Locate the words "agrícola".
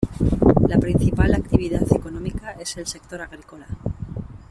3.21-3.67